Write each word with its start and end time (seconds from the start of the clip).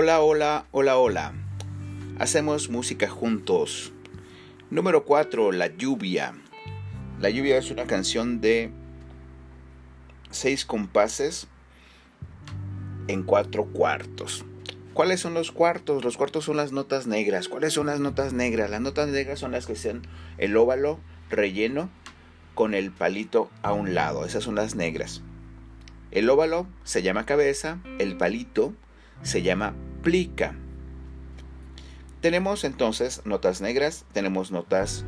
Hola, 0.00 0.20
hola, 0.20 0.64
hola, 0.70 0.96
hola. 0.96 1.32
Hacemos 2.20 2.70
música 2.70 3.08
juntos. 3.08 3.92
Número 4.70 5.04
4, 5.04 5.50
La 5.50 5.76
lluvia. 5.76 6.34
La 7.18 7.30
lluvia 7.30 7.58
es 7.58 7.72
una 7.72 7.84
canción 7.88 8.40
de 8.40 8.70
seis 10.30 10.64
compases 10.64 11.48
en 13.08 13.24
cuatro 13.24 13.64
cuartos. 13.64 14.44
¿Cuáles 14.94 15.18
son 15.18 15.34
los 15.34 15.50
cuartos? 15.50 16.04
Los 16.04 16.16
cuartos 16.16 16.44
son 16.44 16.58
las 16.58 16.70
notas 16.70 17.08
negras. 17.08 17.48
¿Cuáles 17.48 17.72
son 17.72 17.86
las 17.86 17.98
notas 17.98 18.32
negras? 18.32 18.70
Las 18.70 18.80
notas 18.80 19.08
negras 19.08 19.40
son 19.40 19.50
las 19.50 19.66
que 19.66 19.74
sean 19.74 20.02
el 20.36 20.56
óvalo 20.56 21.00
relleno 21.28 21.90
con 22.54 22.74
el 22.74 22.92
palito 22.92 23.50
a 23.62 23.72
un 23.72 23.96
lado. 23.96 24.24
Esas 24.24 24.44
son 24.44 24.54
las 24.54 24.76
negras. 24.76 25.22
El 26.12 26.30
óvalo 26.30 26.68
se 26.84 27.02
llama 27.02 27.26
cabeza, 27.26 27.80
el 27.98 28.16
palito 28.16 28.74
se 29.24 29.42
llama 29.42 29.74
plica. 30.02 30.54
Tenemos 32.20 32.64
entonces 32.64 33.22
notas 33.24 33.60
negras, 33.60 34.04
tenemos 34.12 34.50
notas 34.50 35.04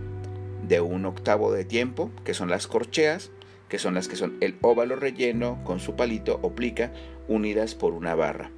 de 0.67 0.81
un 0.81 1.05
octavo 1.07 1.53
de 1.53 1.65
tiempo, 1.65 2.11
que 2.25 2.35
son 2.35 2.49
las 2.49 2.67
corcheas, 2.67 3.31
que 3.69 3.79
son 3.79 3.95
las 3.95 4.09
que 4.09 4.17
son 4.17 4.37
el 4.41 4.57
óvalo 4.61 4.97
relleno 4.97 5.63
con 5.65 5.81
su 5.81 5.97
palito 5.97 6.39
o 6.43 6.55
plica 6.55 6.93
unidas 7.29 7.75
por 7.75 7.93
una 7.93 8.15
barra. 8.15 8.51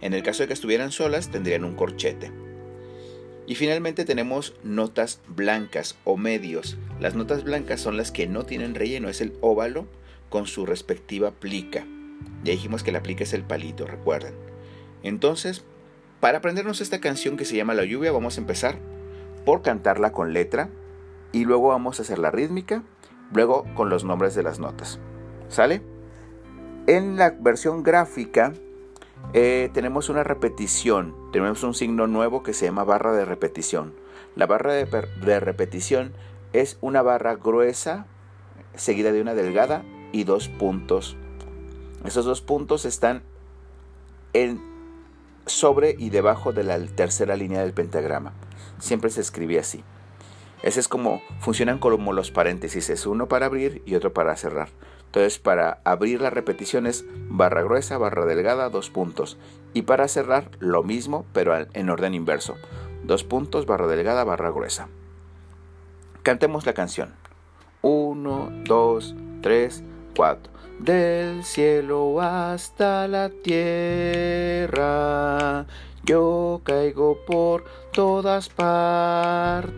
En 0.00 0.14
el 0.14 0.22
caso 0.22 0.42
de 0.42 0.48
que 0.48 0.54
estuvieran 0.54 0.92
solas, 0.92 1.30
tendrían 1.30 1.64
un 1.64 1.74
corchete. 1.74 2.32
Y 3.46 3.54
finalmente 3.54 4.04
tenemos 4.04 4.54
notas 4.62 5.20
blancas 5.26 5.96
o 6.04 6.16
medios. 6.16 6.78
Las 7.00 7.14
notas 7.14 7.44
blancas 7.44 7.80
son 7.80 7.96
las 7.96 8.12
que 8.12 8.26
no 8.26 8.44
tienen 8.44 8.74
relleno, 8.74 9.08
es 9.08 9.20
el 9.20 9.34
óvalo 9.40 9.86
con 10.28 10.46
su 10.46 10.64
respectiva 10.64 11.32
plica. 11.32 11.86
Ya 12.44 12.52
dijimos 12.52 12.82
que 12.82 12.92
la 12.92 13.02
plica 13.02 13.24
es 13.24 13.32
el 13.32 13.44
palito, 13.44 13.86
recuerden. 13.86 14.51
Entonces, 15.02 15.64
para 16.20 16.38
aprendernos 16.38 16.80
esta 16.80 17.00
canción 17.00 17.36
que 17.36 17.44
se 17.44 17.56
llama 17.56 17.74
La 17.74 17.84
lluvia, 17.84 18.12
vamos 18.12 18.36
a 18.36 18.40
empezar 18.40 18.78
por 19.44 19.62
cantarla 19.62 20.12
con 20.12 20.32
letra 20.32 20.68
y 21.32 21.44
luego 21.44 21.68
vamos 21.68 21.98
a 21.98 22.02
hacer 22.02 22.18
la 22.18 22.30
rítmica, 22.30 22.82
luego 23.32 23.64
con 23.74 23.88
los 23.88 24.04
nombres 24.04 24.34
de 24.34 24.42
las 24.42 24.58
notas. 24.58 25.00
¿Sale? 25.48 25.82
En 26.86 27.16
la 27.16 27.30
versión 27.30 27.82
gráfica 27.82 28.52
eh, 29.34 29.70
tenemos 29.72 30.08
una 30.08 30.24
repetición, 30.24 31.14
tenemos 31.32 31.62
un 31.62 31.74
signo 31.74 32.06
nuevo 32.06 32.42
que 32.42 32.52
se 32.52 32.66
llama 32.66 32.84
barra 32.84 33.12
de 33.12 33.24
repetición. 33.24 33.94
La 34.34 34.46
barra 34.46 34.72
de 34.72 35.40
repetición 35.40 36.12
es 36.52 36.78
una 36.80 37.02
barra 37.02 37.36
gruesa 37.36 38.06
seguida 38.74 39.12
de 39.12 39.20
una 39.20 39.34
delgada 39.34 39.84
y 40.12 40.24
dos 40.24 40.48
puntos. 40.48 41.16
Esos 42.04 42.24
dos 42.24 42.40
puntos 42.40 42.84
están 42.84 43.22
en 44.32 44.71
sobre 45.46 45.96
y 45.98 46.10
debajo 46.10 46.52
de 46.52 46.64
la 46.64 46.78
tercera 46.78 47.36
línea 47.36 47.62
del 47.62 47.72
pentagrama. 47.72 48.32
Siempre 48.78 49.10
se 49.10 49.20
escribe 49.20 49.58
así. 49.58 49.84
Ese 50.62 50.80
es 50.80 50.88
como 50.88 51.22
funcionan 51.40 51.78
como 51.78 52.12
los 52.12 52.30
paréntesis, 52.30 52.88
es 52.88 53.06
uno 53.06 53.26
para 53.26 53.46
abrir 53.46 53.82
y 53.84 53.96
otro 53.96 54.12
para 54.12 54.36
cerrar. 54.36 54.68
Entonces, 55.06 55.38
para 55.38 55.80
abrir 55.84 56.22
las 56.22 56.32
repeticiones, 56.32 57.04
barra 57.28 57.62
gruesa, 57.62 57.98
barra 57.98 58.24
delgada, 58.24 58.70
dos 58.70 58.88
puntos. 58.88 59.36
Y 59.74 59.82
para 59.82 60.08
cerrar, 60.08 60.50
lo 60.58 60.82
mismo, 60.82 61.26
pero 61.34 61.54
en 61.72 61.90
orden 61.90 62.14
inverso. 62.14 62.56
Dos 63.02 63.22
puntos, 63.22 63.66
barra 63.66 63.88
delgada, 63.88 64.24
barra 64.24 64.50
gruesa. 64.50 64.88
Cantemos 66.22 66.64
la 66.64 66.72
canción. 66.72 67.12
Uno, 67.82 68.50
dos, 68.64 69.14
tres, 69.42 69.84
4. 70.16 70.52
Del 70.78 71.44
cielo 71.44 72.20
hasta 72.20 73.06
la 73.06 73.30
tierra, 73.30 74.84
yo 76.04 76.60
caigo 76.64 77.18
por 77.24 77.64
todas 77.92 78.48
partes. 78.48 79.72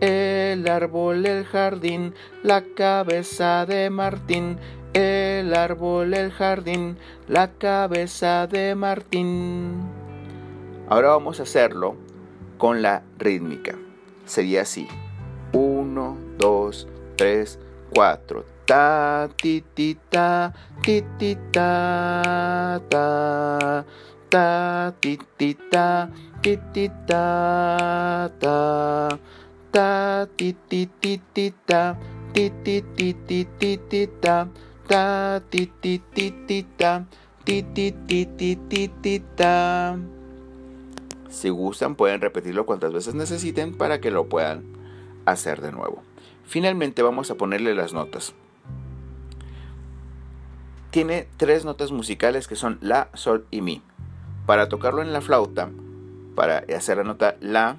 El 0.00 0.68
árbol, 0.68 1.24
el 1.24 1.44
jardín, 1.44 2.14
la 2.42 2.62
cabeza 2.74 3.64
de 3.66 3.88
Martín. 3.90 4.58
El 4.92 5.54
árbol, 5.54 6.12
el 6.14 6.32
jardín, 6.32 6.98
la 7.28 7.52
cabeza 7.52 8.46
de 8.48 8.74
Martín. 8.74 9.80
Ahora 10.88 11.10
vamos 11.10 11.38
a 11.40 11.44
hacerlo 11.44 11.96
con 12.58 12.82
la 12.82 13.02
rítmica. 13.18 13.76
Sería 14.26 14.62
así. 14.62 14.88
1, 15.52 16.18
2, 16.38 16.88
3, 17.16 17.58
4 17.94 18.59
ta 18.70 19.26
ti 19.34 19.66
ti 19.74 19.98
ta 20.14 20.54
ti 20.78 21.02
ti 21.18 21.34
ta 21.50 22.78
ta 22.86 23.82
ta 24.30 24.46
ti 25.02 25.18
ti 25.34 25.58
ta 25.58 26.06
ti 26.38 26.54
ti 26.70 26.86
ta 27.02 28.30
ta 28.38 28.58
ta 29.74 29.90
ti 30.38 30.54
ti 30.70 30.86
ti 30.86 31.18
ti 31.34 31.50
ta 31.66 31.98
ti 32.30 32.46
ti 32.62 32.78
ti 32.94 33.10
ti 33.26 33.42
ti 33.58 33.70
ti 33.90 34.06
ta 34.22 34.46
ta 34.86 35.42
ti 35.50 35.66
ti 35.66 35.98
ti 36.14 36.30
ti 36.46 36.62
ta 36.78 37.02
ti 37.42 37.66
ti 37.74 37.90
ti 38.06 38.20
ti 38.38 38.50
ti 38.70 38.82
ti 39.02 39.14
ta 39.34 39.98
si 41.26 41.50
gustan 41.50 41.98
pueden 41.98 42.22
repetirlo 42.22 42.66
cuantas 42.70 42.94
veces 42.94 43.18
necesiten 43.18 43.74
para 43.74 43.98
que 43.98 44.14
lo 44.14 44.30
puedan 44.30 44.62
hacer 45.26 45.60
de 45.60 45.72
nuevo. 45.72 46.02
Finalmente 46.44 47.02
vamos 47.02 47.30
a 47.30 47.34
ponerle 47.34 47.74
las 47.74 47.92
notas 47.92 48.34
tiene 50.90 51.28
tres 51.36 51.64
notas 51.64 51.92
musicales 51.92 52.48
que 52.48 52.56
son 52.56 52.78
La, 52.80 53.08
Sol 53.14 53.46
y 53.50 53.60
Mi. 53.60 53.82
Para 54.46 54.68
tocarlo 54.68 55.02
en 55.02 55.12
la 55.12 55.20
flauta, 55.20 55.70
para 56.34 56.64
hacer 56.76 56.96
la 56.98 57.04
nota 57.04 57.36
La, 57.40 57.76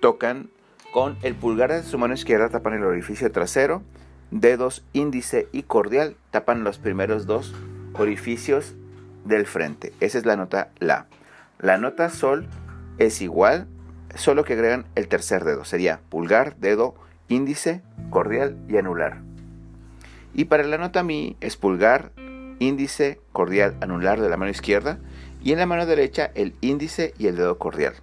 tocan 0.00 0.50
con 0.92 1.16
el 1.22 1.34
pulgar 1.34 1.72
de 1.72 1.82
su 1.82 1.98
mano 1.98 2.14
izquierda, 2.14 2.48
tapan 2.48 2.74
el 2.74 2.84
orificio 2.84 3.30
trasero, 3.32 3.82
dedos 4.30 4.84
índice 4.92 5.48
y 5.52 5.64
cordial, 5.64 6.16
tapan 6.30 6.64
los 6.64 6.78
primeros 6.78 7.26
dos 7.26 7.54
orificios 7.94 8.74
del 9.24 9.46
frente. 9.46 9.92
Esa 10.00 10.18
es 10.18 10.26
la 10.26 10.36
nota 10.36 10.70
La. 10.78 11.06
La 11.58 11.78
nota 11.78 12.10
Sol 12.10 12.46
es 12.98 13.20
igual, 13.22 13.66
solo 14.14 14.44
que 14.44 14.54
agregan 14.54 14.86
el 14.94 15.08
tercer 15.08 15.44
dedo. 15.44 15.64
Sería 15.64 16.00
pulgar, 16.08 16.56
dedo, 16.56 16.94
índice, 17.28 17.82
cordial 18.10 18.56
y 18.68 18.76
anular. 18.76 19.22
Y 20.32 20.44
para 20.44 20.62
la 20.62 20.78
nota 20.78 21.02
Mi 21.02 21.36
es 21.40 21.56
pulgar, 21.56 22.12
índice, 22.60 23.18
cordial, 23.32 23.76
anular 23.80 24.20
de 24.20 24.28
la 24.28 24.36
mano 24.36 24.52
izquierda 24.52 25.00
y 25.42 25.50
en 25.52 25.58
la 25.58 25.66
mano 25.66 25.86
derecha 25.86 26.30
el 26.34 26.54
índice 26.60 27.12
y 27.18 27.26
el 27.26 27.36
dedo 27.36 27.58
cordial. 27.58 27.94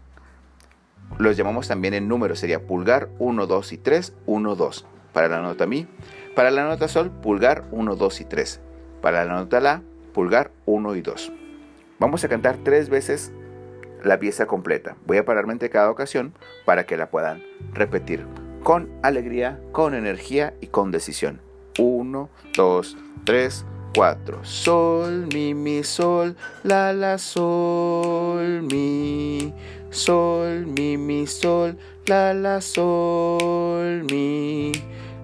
Los 1.18 1.38
llamamos 1.38 1.70
también 1.70 1.94
en 1.94 2.10
números, 2.10 2.40
sería 2.40 2.68
pulgar 2.68 3.10
1, 3.20 3.48
2 3.48 3.72
y 3.72 3.78
3, 3.78 4.14
1, 4.26 4.56
2. 4.56 4.86
Para 5.14 5.30
la 5.30 5.42
nota 5.42 5.66
Mi, 5.66 5.88
para 6.36 6.52
la 6.52 6.66
nota 6.66 6.88
Sol, 6.88 7.10
pulgar 7.10 7.64
1, 7.72 7.96
2 7.96 8.22
y 8.22 8.26
3. 8.26 8.60
Para 9.02 9.26
la 9.26 9.34
nota 9.34 9.60
La, 9.62 9.82
pulgar 10.14 10.52
1 10.66 10.96
y 10.96 11.02
2. 11.02 11.32
Vamos 12.00 12.24
a 12.24 12.28
cantar 12.28 12.58
tres 12.58 12.90
veces 12.90 13.32
la 14.04 14.20
pieza 14.20 14.46
completa. 14.46 14.96
Voy 15.08 15.18
a 15.18 15.26
pararme 15.26 15.54
entre 15.54 15.70
cada 15.70 15.90
ocasión 15.90 16.34
para 16.66 16.86
que 16.86 16.98
la 16.98 17.10
puedan 17.10 17.44
repetir 17.74 18.26
con 18.64 18.92
alegría, 19.02 19.60
con 19.72 19.96
energía 19.96 20.54
y 20.62 20.68
con 20.68 20.92
decisión. 20.92 21.42
1, 21.80 22.30
2, 22.56 22.98
3, 23.24 23.66
4. 23.66 23.77
Sol, 24.44 25.26
mi, 25.34 25.56
mi, 25.56 25.82
sol, 25.82 26.36
la, 26.64 26.94
la, 26.94 27.18
sol, 27.18 28.62
mi. 28.62 29.52
Sol, 29.90 30.68
mi, 30.68 30.96
mi, 30.96 31.26
sol, 31.26 31.76
la, 32.06 32.32
la, 32.32 32.62
sol, 32.62 34.04
mi. 34.04 34.72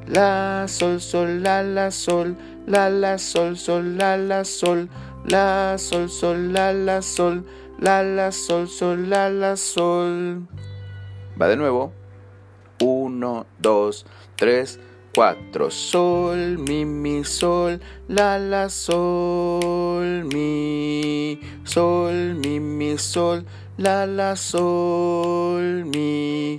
La, 0.07 0.65
sol, 0.67 0.99
sol, 0.99 1.43
la, 1.43 1.61
la, 1.61 1.91
sol, 1.91 2.35
la, 2.65 2.89
la, 2.89 3.19
sol, 3.19 3.55
sol, 3.55 3.95
la, 3.95 4.17
la, 4.17 4.43
sol, 4.43 4.89
la, 5.29 5.77
sol, 5.77 6.09
sol, 6.09 6.51
la, 6.51 6.73
la, 6.73 6.99
sol, 7.03 7.45
la, 7.77 8.01
la, 8.01 8.31
sol, 8.31 8.67
sol, 8.67 9.07
la, 9.07 9.29
la, 9.29 9.55
sol. 9.55 10.47
Va 11.37 11.47
de 11.47 11.57
nuevo. 11.57 11.93
1, 12.79 13.45
2, 13.59 14.05
3, 14.35 14.79
4. 15.13 15.69
Sol, 15.69 16.57
mi, 16.57 16.85
mi, 16.85 17.23
sol, 17.23 17.79
la, 18.07 18.39
la, 18.39 18.67
sol, 18.67 20.23
mi. 20.23 21.39
Sol, 21.63 22.33
mi, 22.33 22.59
mi, 22.59 22.97
sol, 22.97 23.45
la, 23.77 24.05
la, 24.07 24.35
sol, 24.35 25.85
mi. 25.85 26.57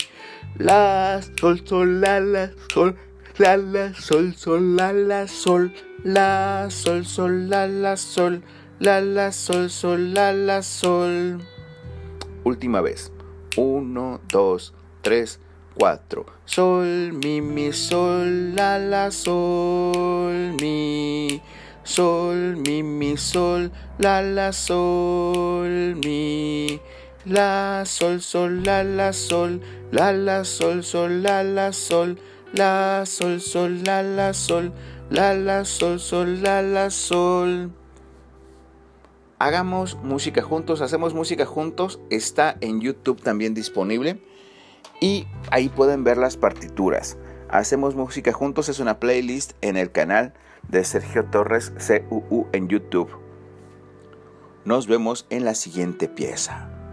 La, 0.59 1.21
sol, 1.41 1.67
sol, 1.67 2.01
la, 2.01 2.21
la, 2.21 2.51
sol, 2.73 2.97
la, 3.39 3.56
la, 3.56 3.93
sol, 3.95 4.35
sol, 4.35 4.77
la, 4.77 4.93
la, 4.93 5.27
sol. 5.27 5.73
La, 6.05 6.69
sol, 6.71 7.05
sol, 7.05 7.49
la, 7.49 7.67
la, 7.67 7.97
sol, 7.97 8.43
la, 8.79 9.01
la, 9.01 9.33
sol, 9.33 9.69
sol, 9.69 10.12
la, 10.15 10.33
la, 10.33 10.62
sol. 10.62 11.43
Última 12.45 12.81
vez. 12.83 13.11
1, 13.56 14.21
2, 14.31 14.75
3, 15.01 15.41
4. 15.76 16.25
Sol, 16.44 17.12
mi, 17.12 17.41
mi, 17.41 17.73
sol, 17.73 18.55
la, 18.55 18.79
la, 18.79 19.11
sol, 19.11 20.55
mi. 20.61 21.41
sol, 21.82 22.56
mi, 22.56 22.82
mi, 22.82 23.17
sol, 23.17 23.73
la, 23.99 24.23
la, 24.23 24.53
sol, 24.53 25.97
mi. 25.97 26.81
La, 27.26 27.82
sol, 27.87 28.21
sol, 28.21 28.62
la, 28.62 28.85
la, 28.85 29.12
sol, 29.12 29.61
la, 29.91 30.12
la, 30.12 30.44
sol, 30.44 30.85
sol, 30.85 31.23
la, 31.23 31.43
la, 31.43 31.73
sol, 31.73 32.19
la, 32.53 33.05
sol, 33.05 33.41
sol, 33.41 33.82
la, 33.85 34.03
la, 34.03 34.32
sol, 34.32 34.73
la, 35.11 35.35
la, 35.35 35.65
sol, 35.65 35.99
sol, 35.99 36.43
la, 36.43 36.62
la, 36.62 36.91
sol. 36.91 37.73
Hagamos 39.41 39.97
música 39.97 40.41
juntos, 40.41 40.81
hacemos 40.81 41.15
música 41.15 41.44
juntos, 41.44 41.99
está 42.11 42.56
en 42.61 42.81
YouTube 42.81 43.20
también 43.20 43.55
disponible 43.55 44.23
y 45.01 45.27
ahí 45.51 45.69
pueden 45.69 46.05
ver 46.05 46.17
las 46.17 46.37
partituras. 46.37 47.17
Hacemos 47.49 47.95
música 47.95 48.33
juntos 48.33 48.69
es 48.69 48.81
una 48.81 48.99
playlist 48.99 49.53
en 49.61 49.77
el 49.77 49.93
canal 49.93 50.35
de 50.69 50.85
Sergio 50.85 51.25
Torres 51.27 51.73
CUU 52.09 52.47
en 52.53 52.69
YouTube. 52.69 53.11
Nos 54.65 54.87
vemos 54.87 55.27
en 55.31 55.45
la 55.45 55.55
siguiente 55.55 56.09
pieza. 56.09 56.84